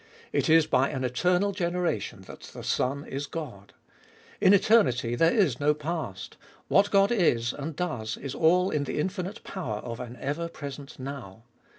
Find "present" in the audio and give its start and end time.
10.47-10.97